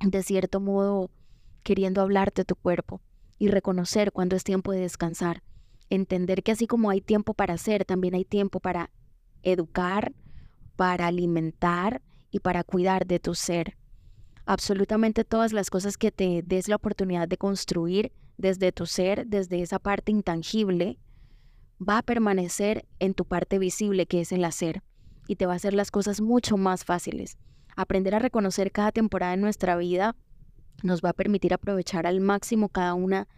de 0.00 0.22
cierto 0.24 0.58
modo 0.58 1.12
queriendo 1.62 2.00
hablarte 2.00 2.44
tu 2.44 2.56
cuerpo 2.56 3.00
y 3.38 3.46
reconocer 3.46 4.10
cuando 4.10 4.34
es 4.34 4.42
tiempo 4.42 4.72
de 4.72 4.80
descansar. 4.80 5.44
Entender 5.90 6.42
que 6.42 6.50
así 6.50 6.66
como 6.66 6.90
hay 6.90 7.00
tiempo 7.00 7.34
para 7.34 7.54
hacer, 7.54 7.84
también 7.84 8.16
hay 8.16 8.24
tiempo 8.24 8.58
para 8.58 8.90
educar, 9.44 10.12
para 10.74 11.06
alimentar 11.06 12.02
y 12.32 12.40
para 12.40 12.64
cuidar 12.64 13.06
de 13.06 13.20
tu 13.20 13.36
ser. 13.36 13.76
Absolutamente 14.44 15.22
todas 15.24 15.52
las 15.52 15.70
cosas 15.70 15.96
que 15.96 16.10
te 16.10 16.42
des 16.42 16.66
la 16.66 16.74
oportunidad 16.74 17.28
de 17.28 17.36
construir 17.36 18.10
desde 18.38 18.72
tu 18.72 18.86
ser, 18.86 19.28
desde 19.28 19.62
esa 19.62 19.78
parte 19.78 20.10
intangible, 20.10 20.98
va 21.80 21.98
a 21.98 22.02
permanecer 22.02 22.86
en 22.98 23.14
tu 23.14 23.24
parte 23.24 23.58
visible 23.58 24.06
que 24.06 24.20
es 24.20 24.32
el 24.32 24.44
hacer 24.44 24.82
y 25.28 25.36
te 25.36 25.46
va 25.46 25.52
a 25.52 25.56
hacer 25.56 25.74
las 25.74 25.90
cosas 25.90 26.20
mucho 26.20 26.56
más 26.56 26.84
fáciles. 26.84 27.36
Aprender 27.76 28.14
a 28.14 28.18
reconocer 28.18 28.72
cada 28.72 28.92
temporada 28.92 29.32
de 29.32 29.38
nuestra 29.38 29.76
vida 29.76 30.16
nos 30.82 31.02
va 31.02 31.10
a 31.10 31.14
permitir 31.14 31.52
aprovechar 31.52 32.06
al 32.06 32.20
máximo 32.20 32.68
cada 32.68 32.94
una 32.94 33.28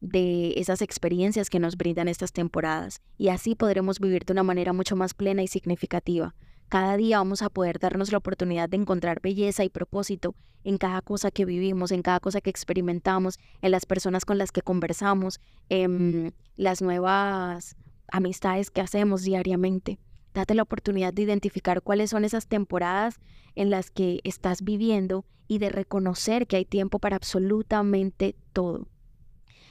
de 0.00 0.54
esas 0.56 0.82
experiencias 0.82 1.50
que 1.50 1.58
nos 1.58 1.76
brindan 1.76 2.08
estas 2.08 2.32
temporadas 2.32 3.00
y 3.16 3.28
así 3.28 3.54
podremos 3.54 3.98
vivir 3.98 4.24
de 4.24 4.32
una 4.32 4.42
manera 4.42 4.72
mucho 4.72 4.94
más 4.94 5.14
plena 5.14 5.42
y 5.42 5.48
significativa. 5.48 6.34
Cada 6.68 6.98
día 6.98 7.18
vamos 7.18 7.40
a 7.40 7.48
poder 7.48 7.78
darnos 7.78 8.12
la 8.12 8.18
oportunidad 8.18 8.68
de 8.68 8.76
encontrar 8.76 9.20
belleza 9.22 9.64
y 9.64 9.70
propósito 9.70 10.34
en 10.64 10.76
cada 10.76 11.00
cosa 11.00 11.30
que 11.30 11.46
vivimos, 11.46 11.92
en 11.92 12.02
cada 12.02 12.20
cosa 12.20 12.42
que 12.42 12.50
experimentamos, 12.50 13.38
en 13.62 13.70
las 13.70 13.86
personas 13.86 14.26
con 14.26 14.36
las 14.36 14.52
que 14.52 14.60
conversamos, 14.60 15.40
en 15.70 16.34
las 16.56 16.82
nuevas 16.82 17.76
amistades 18.12 18.70
que 18.70 18.82
hacemos 18.82 19.22
diariamente. 19.22 19.98
Date 20.34 20.54
la 20.54 20.62
oportunidad 20.62 21.14
de 21.14 21.22
identificar 21.22 21.80
cuáles 21.80 22.10
son 22.10 22.24
esas 22.24 22.46
temporadas 22.48 23.16
en 23.54 23.70
las 23.70 23.90
que 23.90 24.20
estás 24.24 24.62
viviendo 24.62 25.24
y 25.48 25.58
de 25.58 25.70
reconocer 25.70 26.46
que 26.46 26.56
hay 26.56 26.64
tiempo 26.66 26.98
para 26.98 27.16
absolutamente 27.16 28.36
todo. 28.52 28.86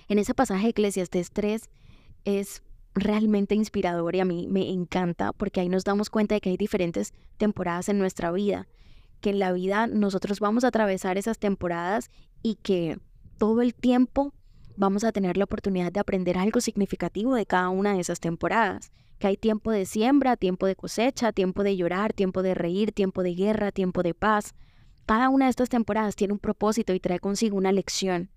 En 0.08 0.18
ese 0.18 0.34
pasaje 0.34 0.64
de 0.64 0.70
Eclesiastes 0.70 1.32
3 1.32 1.70
es 2.26 2.64
realmente 3.00 3.56
inspirador 3.56 4.16
y 4.16 4.20
a 4.20 4.26
mí 4.26 4.48
me 4.48 4.70
encanta 4.70 5.34
porque 5.34 5.60
ahí 5.60 5.70
nos 5.70 5.84
damos 5.84 6.10
cuenta 6.10 6.36
de 6.36 6.42
que 6.42 6.50
hay 6.50 6.58
diferentes 6.58 7.14
temporadas 7.38 7.90
en 7.90 8.00
nuestra 8.00 8.32
vida, 8.32 8.68
que 9.22 9.32
en 9.32 9.40
la 9.40 9.52
vida 9.52 9.88
nosotros 9.88 10.40
vamos 10.40 10.64
a 10.64 10.68
atravesar 10.68 11.18
esas 11.18 11.40
temporadas 11.40 12.10
y 12.44 12.56
que 12.56 13.00
todo 13.38 13.62
el 13.62 13.76
tiempo 13.76 14.34
vamos 14.76 15.04
a 15.04 15.12
tener 15.12 15.38
la 15.38 15.46
oportunidad 15.46 15.92
de 15.92 16.00
aprender 16.00 16.38
algo 16.38 16.62
significativo 16.62 17.36
de 17.36 17.46
cada 17.46 17.70
una 17.70 17.94
de 17.94 18.00
esas 18.00 18.20
temporadas, 18.20 18.92
que 19.20 19.28
hay 19.28 19.38
tiempo 19.38 19.72
de 19.72 19.86
siembra, 19.86 20.38
tiempo 20.38 20.68
de 20.68 20.76
cosecha, 20.76 21.32
tiempo 21.32 21.64
de 21.64 21.76
llorar, 21.76 22.14
tiempo 22.14 22.44
de 22.44 22.54
reír, 22.54 22.92
tiempo 22.92 23.24
de 23.24 23.34
guerra, 23.34 23.72
tiempo 23.72 24.04
de 24.04 24.14
paz. 24.14 24.54
Cada 25.08 25.30
una 25.30 25.46
de 25.46 25.50
estas 25.50 25.70
temporadas 25.70 26.16
tiene 26.16 26.34
un 26.34 26.40
propósito 26.40 26.94
y 26.94 27.00
trae 27.00 27.20
consigo 27.20 27.58
una 27.58 27.72
lección. 27.72 28.30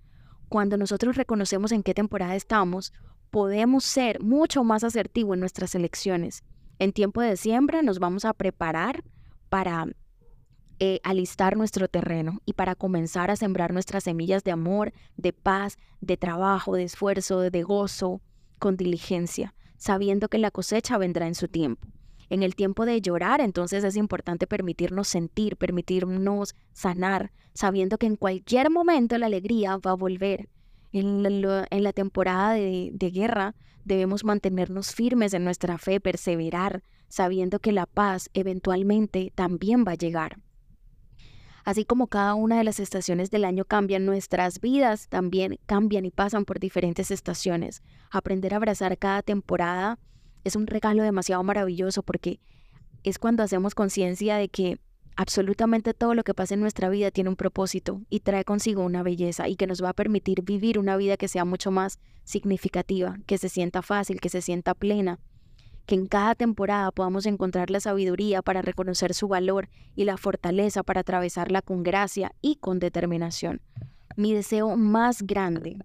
Cuando 0.49 0.77
nosotros 0.79 1.17
reconocemos 1.17 1.73
en 1.73 1.83
qué 1.83 1.93
temporada 1.93 2.35
estamos, 2.35 2.93
podemos 3.31 3.85
ser 3.85 4.21
mucho 4.21 4.65
más 4.65 4.85
asertivos 4.85 5.35
en 5.35 5.41
nuestras 5.41 5.75
elecciones. 5.75 6.43
En 6.79 6.93
tiempo 6.93 7.21
de 7.21 7.37
siembra 7.37 7.83
nos 7.83 7.99
vamos 7.99 8.25
a 8.25 8.33
preparar 8.33 9.05
para 9.49 9.87
eh, 10.79 11.01
alistar 11.03 11.57
nuestro 11.57 11.89
terreno 11.89 12.41
y 12.47 12.55
para 12.55 12.75
comenzar 12.75 13.31
a 13.31 13.37
sembrar 13.37 13.73
nuestras 13.73 14.05
semillas 14.05 14.45
de 14.45 14.51
amor, 14.51 14.93
de 15.17 15.33
paz, 15.33 15.77
de 16.01 16.17
trabajo, 16.17 16.75
de 16.75 16.85
esfuerzo, 16.85 17.41
de 17.41 17.63
gozo, 17.63 18.21
con 18.59 18.77
diligencia, 18.77 19.55
sabiendo 19.77 20.29
que 20.29 20.39
la 20.39 20.51
cosecha 20.51 20.99
vendrá 20.99 21.27
en 21.27 21.35
su 21.35 21.49
tiempo. 21.49 21.87
En 22.31 22.43
el 22.43 22.55
tiempo 22.55 22.87
de 22.87 23.01
llorar, 23.01 23.41
entonces 23.41 23.83
es 23.83 23.97
importante 23.97 24.47
permitirnos 24.47 25.09
sentir, 25.09 25.57
permitirnos 25.57 26.55
sanar, 26.73 27.33
sabiendo 27.55 27.99
que 27.99 28.07
en 28.07 28.17
cualquier 28.17 28.71
momento 28.71 29.19
la 29.19 29.27
alegría 29.27 29.77
va 29.79 29.91
a 29.91 29.95
volver 29.95 30.49
en 30.93 31.83
la, 31.83 31.93
temporada 31.93 32.53
de, 32.53 32.91
de 32.93 33.11
guerra 33.11 33.55
debemos 33.85 34.25
mantenernos 34.25 34.95
firmes 34.95 35.35
en 35.35 35.45
nuestra 35.45 35.79
fe, 35.79 36.01
perseverar, 36.01 36.83
sabiendo 37.09 37.59
que 37.59 37.73
la 37.73 37.87
paz 37.87 38.31
eventualmente 38.35 39.33
también 39.35 39.85
va 39.87 39.93
a 39.93 39.97
llegar. 39.97 40.39
Así 41.65 41.85
como 41.85 42.07
cada 42.07 42.35
una 42.35 42.59
de 42.59 42.65
las 42.65 42.81
estaciones 42.81 43.31
del 43.31 43.45
año 43.45 43.65
cambian, 43.65 44.07
nuestras 44.07 44.61
vidas 44.61 45.09
también 45.09 45.59
cambian 45.67 46.05
y 46.05 46.11
pasan 46.11 46.45
por 46.45 46.59
diferentes 46.59 47.11
estaciones. 47.11 47.83
Aprender 48.11 48.55
a 48.55 48.57
abrazar 48.57 48.97
cada 48.99 49.23
temporada 49.23 49.99
es 50.45 50.57
un 50.57 50.67
regalo 50.67 51.03
demasiado 51.03 51.43
maravilloso 51.43 52.03
porque 52.03 52.41
es 53.03 53.19
cuando 53.19 53.43
hacemos 53.43 53.75
conciencia 53.75 54.37
de 54.37 54.49
que 54.49 54.81
Absolutamente 55.17 55.93
todo 55.93 56.15
lo 56.15 56.25
que 56.25 56.35
pasa 56.35 56.55
en 56.55 56.61
nuestra 56.61 56.89
vida 56.89 57.11
tiene 57.11 57.31
un 57.31 57.37
propósito 57.37 58.01
y 58.09 58.21
trae 58.21 58.45
consigo 58.45 58.83
una 58.85 59.03
belleza 59.03 59.49
y 59.49 59.57
que 59.57 59.67
nos 59.67 59.83
va 59.83 59.91
a 59.91 59.95
permitir 59.95 60.43
vivir 60.43 60.79
una 60.79 60.97
vida 60.97 61.17
que 61.17 61.29
sea 61.29 61.45
mucho 61.45 61.71
más 61.71 61.99
significativa, 62.25 63.19
que 63.27 63.37
se 63.37 63.49
sienta 63.49 63.83
fácil, 63.83 64.21
que 64.21 64.29
se 64.29 64.41
sienta 64.41 64.75
plena, 64.75 65.19
que 65.87 65.95
en 65.95 66.07
cada 66.07 66.35
temporada 66.35 66.91
podamos 66.93 67.27
encontrar 67.27 67.71
la 67.71 67.81
sabiduría 67.81 68.43
para 68.43 68.63
reconocer 68.63 69.13
su 69.13 69.29
valor 69.29 69.69
y 69.97 70.05
la 70.05 70.17
fortaleza 70.17 70.83
para 70.83 71.01
atravesarla 71.01 71.63
con 71.63 71.83
gracia 71.83 72.33
y 72.41 72.57
con 72.57 72.79
determinación. 72.79 73.61
Mi 74.17 74.33
deseo 74.33 74.77
más 74.77 75.23
grande 75.23 75.79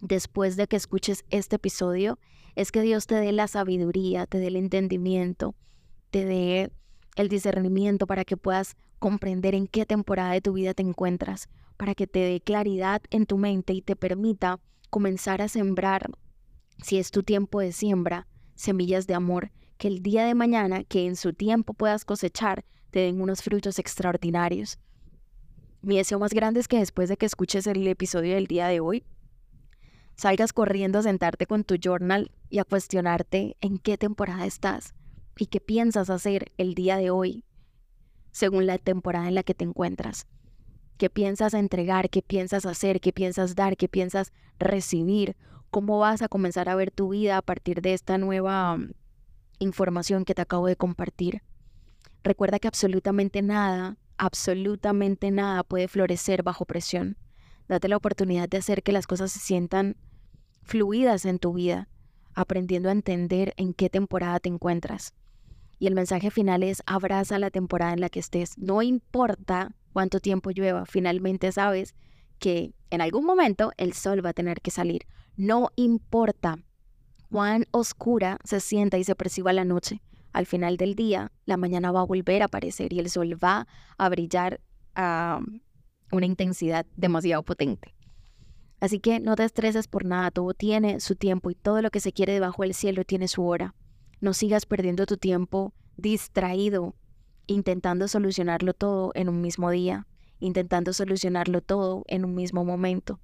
después 0.00 0.56
de 0.56 0.66
que 0.66 0.76
escuches 0.76 1.24
este 1.30 1.56
episodio 1.56 2.18
es 2.54 2.72
que 2.72 2.82
Dios 2.82 3.06
te 3.06 3.14
dé 3.14 3.32
la 3.32 3.48
sabiduría, 3.48 4.26
te 4.26 4.38
dé 4.38 4.48
el 4.48 4.56
entendimiento, 4.56 5.54
te 6.10 6.24
dé 6.24 6.70
el 7.16 7.28
discernimiento 7.28 8.06
para 8.06 8.24
que 8.24 8.36
puedas 8.36 8.76
comprender 8.98 9.54
en 9.54 9.66
qué 9.66 9.86
temporada 9.86 10.32
de 10.32 10.40
tu 10.40 10.52
vida 10.54 10.74
te 10.74 10.82
encuentras, 10.82 11.48
para 11.76 11.94
que 11.94 12.06
te 12.06 12.20
dé 12.20 12.40
claridad 12.40 13.02
en 13.10 13.26
tu 13.26 13.38
mente 13.38 13.72
y 13.72 13.82
te 13.82 13.96
permita 13.96 14.60
comenzar 14.90 15.42
a 15.42 15.48
sembrar, 15.48 16.10
si 16.82 16.98
es 16.98 17.10
tu 17.10 17.22
tiempo 17.22 17.60
de 17.60 17.72
siembra, 17.72 18.26
semillas 18.54 19.06
de 19.06 19.14
amor, 19.14 19.50
que 19.78 19.88
el 19.88 20.02
día 20.02 20.24
de 20.24 20.34
mañana, 20.34 20.84
que 20.84 21.06
en 21.06 21.16
su 21.16 21.32
tiempo 21.32 21.74
puedas 21.74 22.04
cosechar, 22.04 22.64
te 22.90 23.00
den 23.00 23.20
unos 23.20 23.42
frutos 23.42 23.78
extraordinarios. 23.78 24.78
Mi 25.80 25.96
deseo 25.96 26.18
más 26.18 26.32
grande 26.32 26.60
es 26.60 26.68
que 26.68 26.78
después 26.78 27.08
de 27.08 27.16
que 27.16 27.26
escuches 27.26 27.66
el 27.66 27.86
episodio 27.88 28.34
del 28.34 28.46
día 28.46 28.68
de 28.68 28.80
hoy, 28.80 29.04
salgas 30.14 30.52
corriendo 30.52 31.00
a 31.00 31.02
sentarte 31.02 31.46
con 31.46 31.64
tu 31.64 31.76
journal 31.76 32.30
y 32.50 32.58
a 32.58 32.64
cuestionarte 32.64 33.56
en 33.60 33.78
qué 33.78 33.98
temporada 33.98 34.46
estás, 34.46 34.94
y 35.38 35.46
qué 35.46 35.60
piensas 35.60 36.10
hacer 36.10 36.52
el 36.58 36.74
día 36.74 36.96
de 36.96 37.10
hoy 37.10 37.44
según 38.30 38.66
la 38.66 38.78
temporada 38.78 39.28
en 39.28 39.34
la 39.34 39.42
que 39.42 39.54
te 39.54 39.64
encuentras. 39.64 40.26
¿Qué 40.96 41.10
piensas 41.10 41.54
entregar? 41.54 42.10
¿Qué 42.10 42.22
piensas 42.22 42.66
hacer? 42.66 43.00
¿Qué 43.00 43.12
piensas 43.12 43.54
dar? 43.54 43.76
¿Qué 43.76 43.88
piensas 43.88 44.32
recibir? 44.58 45.36
¿Cómo 45.70 45.98
vas 45.98 46.22
a 46.22 46.28
comenzar 46.28 46.68
a 46.68 46.74
ver 46.74 46.90
tu 46.90 47.10
vida 47.10 47.36
a 47.36 47.42
partir 47.42 47.82
de 47.82 47.92
esta 47.94 48.18
nueva 48.18 48.76
mm, 48.76 48.92
información 49.58 50.24
que 50.24 50.34
te 50.34 50.42
acabo 50.42 50.66
de 50.66 50.76
compartir? 50.76 51.42
Recuerda 52.22 52.58
que 52.58 52.68
absolutamente 52.68 53.42
nada, 53.42 53.96
absolutamente 54.16 55.30
nada 55.30 55.64
puede 55.64 55.88
florecer 55.88 56.42
bajo 56.42 56.64
presión. 56.64 57.16
Date 57.68 57.88
la 57.88 57.96
oportunidad 57.96 58.48
de 58.48 58.58
hacer 58.58 58.82
que 58.82 58.92
las 58.92 59.06
cosas 59.06 59.32
se 59.32 59.40
sientan 59.40 59.96
fluidas 60.62 61.24
en 61.24 61.38
tu 61.38 61.54
vida, 61.54 61.88
aprendiendo 62.34 62.88
a 62.88 62.92
entender 62.92 63.54
en 63.56 63.74
qué 63.74 63.90
temporada 63.90 64.38
te 64.40 64.48
encuentras. 64.48 65.14
Y 65.82 65.88
el 65.88 65.96
mensaje 65.96 66.30
final 66.30 66.62
es 66.62 66.80
abraza 66.86 67.40
la 67.40 67.50
temporada 67.50 67.92
en 67.92 68.00
la 68.00 68.08
que 68.08 68.20
estés. 68.20 68.56
No 68.56 68.82
importa 68.82 69.74
cuánto 69.92 70.20
tiempo 70.20 70.52
llueva, 70.52 70.86
finalmente 70.86 71.50
sabes 71.50 71.96
que 72.38 72.72
en 72.90 73.00
algún 73.00 73.24
momento 73.26 73.72
el 73.78 73.92
sol 73.92 74.24
va 74.24 74.30
a 74.30 74.32
tener 74.32 74.60
que 74.60 74.70
salir. 74.70 75.08
No 75.36 75.70
importa 75.74 76.60
cuán 77.32 77.64
oscura 77.72 78.38
se 78.44 78.60
sienta 78.60 78.96
y 78.96 79.02
se 79.02 79.16
perciba 79.16 79.52
la 79.52 79.64
noche. 79.64 80.00
Al 80.32 80.46
final 80.46 80.76
del 80.76 80.94
día, 80.94 81.32
la 81.46 81.56
mañana 81.56 81.90
va 81.90 82.02
a 82.02 82.06
volver 82.06 82.42
a 82.42 82.44
aparecer 82.44 82.92
y 82.92 83.00
el 83.00 83.10
sol 83.10 83.36
va 83.42 83.66
a 83.98 84.08
brillar 84.08 84.60
a 84.94 85.40
una 86.12 86.26
intensidad 86.26 86.86
demasiado 86.96 87.42
potente. 87.42 87.92
Así 88.78 89.00
que 89.00 89.18
no 89.18 89.34
te 89.34 89.42
estreses 89.42 89.88
por 89.88 90.04
nada, 90.04 90.30
todo 90.30 90.54
tiene 90.54 91.00
su 91.00 91.16
tiempo 91.16 91.50
y 91.50 91.56
todo 91.56 91.82
lo 91.82 91.90
que 91.90 91.98
se 91.98 92.12
quiere 92.12 92.34
debajo 92.34 92.62
del 92.62 92.72
cielo 92.72 93.02
tiene 93.02 93.26
su 93.26 93.44
hora. 93.44 93.74
No 94.22 94.34
sigas 94.34 94.66
perdiendo 94.66 95.04
tu 95.04 95.16
tiempo 95.16 95.74
distraído, 95.96 96.94
intentando 97.48 98.06
solucionarlo 98.06 98.72
todo 98.72 99.10
en 99.16 99.28
un 99.28 99.40
mismo 99.40 99.68
día, 99.72 100.06
intentando 100.38 100.92
solucionarlo 100.92 101.60
todo 101.60 102.04
en 102.06 102.24
un 102.24 102.36
mismo 102.36 102.64
momento. 102.64 103.18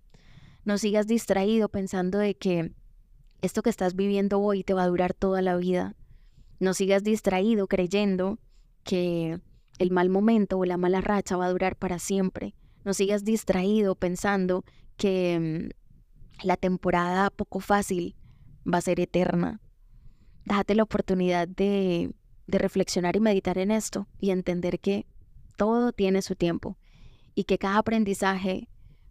No 0.65 0.77
sigas 0.77 1.07
distraído 1.07 1.69
pensando 1.69 2.19
de 2.19 2.35
que 2.35 2.73
esto 3.43 3.63
que 3.63 3.71
estás 3.71 3.95
viviendo 3.95 4.41
hoy 4.41 4.65
te 4.65 4.75
va 4.75 4.83
a 4.83 4.89
durar 4.89 5.15
toda 5.15 5.41
la 5.41 5.57
vida. 5.57 5.95
No 6.59 6.75
sigas 6.75 7.05
distraído 7.05 7.69
creyendo 7.69 8.41
que 8.83 9.41
el 9.79 9.93
mal 9.93 10.11
momento 10.11 10.59
o 10.59 10.65
la 10.65 10.79
mala 10.79 11.01
racha 11.01 11.37
va 11.37 11.47
a 11.47 11.53
durar 11.53 11.77
para 11.77 12.01
siempre. 12.01 12.57
No 12.85 12.93
sigas 12.93 13.25
distraído 13.25 13.95
pensando 13.95 14.65
que 14.97 15.71
mm, 15.71 16.45
la 16.45 16.57
temporada 16.57 17.31
poco 17.31 17.61
fácil 17.61 18.17
va 18.67 18.79
a 18.79 18.81
ser 18.83 18.99
eterna. 18.99 19.61
Date 20.49 20.75
la 20.75 20.83
oportunidad 20.83 21.47
de, 21.47 22.15
de 22.47 22.59
reflexionar 22.59 23.17
y 23.17 23.21
meditar 23.21 23.59
en 23.59 23.71
esto 23.71 24.09
y 24.19 24.31
entender 24.31 24.81
que 24.81 25.07
todo 25.57 25.93
tiene 25.93 26.23
su 26.23 26.37
tiempo 26.37 26.79
y 27.35 27.45
que 27.45 27.59
cada 27.59 27.77
aprendizaje 27.77 28.69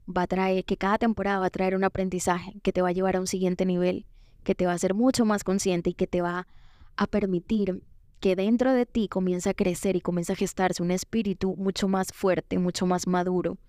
va 0.08 0.24
a 0.24 0.28
traer, 0.28 0.66
que 0.66 0.78
cada 0.78 0.98
temporada 0.98 1.40
va 1.40 1.46
a 1.46 1.52
traer 1.52 1.76
un 1.76 1.84
aprendizaje 1.84 2.60
que 2.64 2.74
te 2.74 2.82
va 2.82 2.90
a 2.90 2.92
llevar 2.92 3.16
a 3.16 3.20
un 3.20 3.28
siguiente 3.28 3.68
nivel, 3.68 4.08
que 4.44 4.56
te 4.56 4.66
va 4.66 4.72
a 4.72 4.76
hacer 4.76 4.96
mucho 4.96 5.26
más 5.26 5.44
consciente 5.44 5.92
y 5.92 5.94
que 5.94 6.08
te 6.08 6.22
va 6.22 6.48
a 6.96 7.06
permitir 7.06 7.84
que 8.20 8.36
dentro 8.36 8.74
de 8.74 8.88
ti 8.88 9.08
comience 9.08 9.48
a 9.48 9.54
crecer 9.54 9.96
y 9.96 10.02
comience 10.02 10.34
a 10.34 10.36
gestarse 10.36 10.82
un 10.82 10.90
espíritu 10.90 11.56
mucho 11.56 11.88
más 11.88 12.08
fuerte, 12.14 12.58
mucho 12.58 12.88
más 12.88 13.06
maduro, 13.06 13.60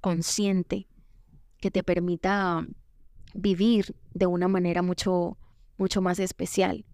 consciente, 0.00 0.86
que 1.60 1.70
te 1.70 1.82
permita 1.82 2.66
vivir 3.34 3.94
de 4.14 4.26
una 4.26 4.48
manera 4.48 4.80
mucho, 4.80 5.36
mucho 5.76 6.00
más 6.00 6.20
especial. 6.20 6.86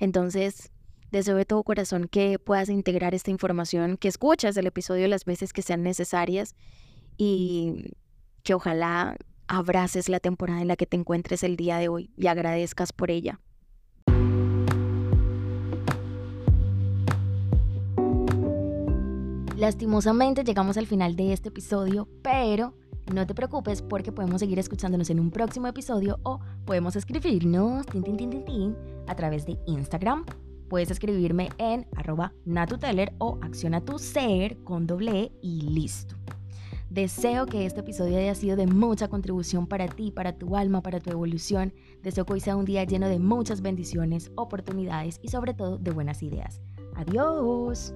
Entonces, 0.00 0.72
Deseo 1.10 1.34
de 1.34 1.44
todo 1.44 1.64
corazón 1.64 2.06
que 2.06 2.38
puedas 2.38 2.68
integrar 2.68 3.16
esta 3.16 3.32
información, 3.32 3.96
que 3.96 4.06
escuchas 4.06 4.56
el 4.56 4.68
episodio 4.68 5.08
las 5.08 5.24
veces 5.24 5.52
que 5.52 5.60
sean 5.60 5.82
necesarias 5.82 6.54
y 7.16 7.96
que 8.44 8.54
ojalá 8.54 9.16
abraces 9.48 10.08
la 10.08 10.20
temporada 10.20 10.60
en 10.60 10.68
la 10.68 10.76
que 10.76 10.86
te 10.86 10.96
encuentres 10.96 11.42
el 11.42 11.56
día 11.56 11.78
de 11.78 11.88
hoy 11.88 12.12
y 12.16 12.28
agradezcas 12.28 12.92
por 12.92 13.10
ella. 13.10 13.40
Lastimosamente 19.56 20.44
llegamos 20.44 20.76
al 20.76 20.86
final 20.86 21.16
de 21.16 21.32
este 21.32 21.48
episodio, 21.48 22.08
pero 22.22 22.74
no 23.12 23.26
te 23.26 23.34
preocupes 23.34 23.82
porque 23.82 24.12
podemos 24.12 24.40
seguir 24.40 24.58
escuchándonos 24.58 25.10
en 25.10 25.20
un 25.20 25.30
próximo 25.30 25.66
episodio 25.66 26.18
o 26.22 26.40
podemos 26.64 26.96
escribirnos 26.96 27.86
a 29.06 29.14
través 29.14 29.46
de 29.46 29.58
Instagram 29.66 30.24
puedes 30.70 30.90
escribirme 30.90 31.50
en 31.58 31.86
arroba 31.96 32.32
natuteller 32.46 33.12
o 33.18 33.38
acciona 33.42 33.84
tu 33.84 33.98
ser 33.98 34.56
con 34.62 34.86
doble 34.86 35.24
e 35.24 35.32
y 35.42 35.60
listo. 35.62 36.14
Deseo 36.88 37.46
que 37.46 37.66
este 37.66 37.80
episodio 37.80 38.18
haya 38.18 38.34
sido 38.34 38.56
de 38.56 38.66
mucha 38.66 39.08
contribución 39.08 39.66
para 39.66 39.86
ti, 39.86 40.10
para 40.10 40.38
tu 40.38 40.56
alma, 40.56 40.80
para 40.80 40.98
tu 40.98 41.10
evolución. 41.10 41.72
Deseo 42.02 42.24
que 42.24 42.32
hoy 42.32 42.40
sea 42.40 42.56
un 42.56 42.64
día 42.64 42.84
lleno 42.84 43.08
de 43.08 43.18
muchas 43.18 43.60
bendiciones, 43.60 44.32
oportunidades 44.36 45.20
y 45.22 45.28
sobre 45.28 45.54
todo 45.54 45.76
de 45.76 45.90
buenas 45.90 46.22
ideas. 46.22 46.60
Adiós. 46.94 47.92